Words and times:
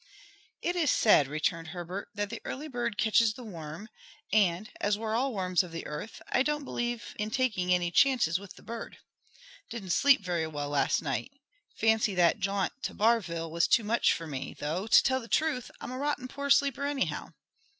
"It 0.63 0.75
is 0.75 0.89
said," 0.89 1.27
returned 1.27 1.67
Herbert, 1.67 2.09
"that 2.15 2.31
the 2.31 2.41
early 2.43 2.67
bird 2.67 2.97
catches 2.97 3.35
the 3.35 3.43
worm; 3.43 3.87
and, 4.33 4.67
as 4.81 4.97
we're 4.97 5.13
all 5.13 5.31
worms 5.31 5.61
of 5.61 5.71
the 5.71 5.85
earth, 5.85 6.23
I 6.29 6.41
don't 6.41 6.63
believe 6.63 7.15
in 7.19 7.29
taking 7.29 7.71
any 7.71 7.91
chances 7.91 8.39
with 8.39 8.55
the 8.55 8.63
bird. 8.63 8.97
Didn't 9.69 9.91
sleep 9.91 10.21
very 10.25 10.47
well 10.47 10.69
last 10.69 11.03
night. 11.03 11.31
Fancy 11.75 12.15
that 12.15 12.39
jaunt 12.39 12.73
to 12.81 12.95
Barville 12.95 13.51
was 13.51 13.67
too 13.67 13.83
much 13.83 14.11
for 14.11 14.25
me; 14.25 14.55
though, 14.57 14.87
to 14.87 15.03
tell 15.03 15.19
the 15.19 15.27
truth, 15.27 15.69
I'm 15.79 15.91
a 15.91 15.99
rotten 15.99 16.27
poor 16.27 16.49
sleeper 16.49 16.83
anyhow. 16.87 17.33